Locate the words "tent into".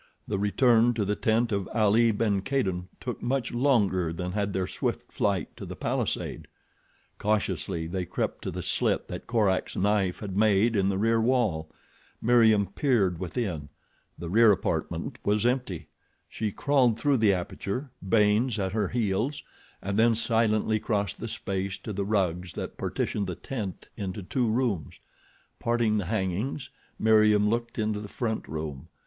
23.35-24.23